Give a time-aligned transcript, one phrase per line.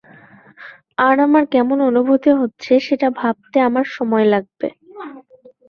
[0.99, 4.67] আর আমার কেমন অনুভূতি হচ্ছে, সেটা ভাবতে আমার সময় লাগবে।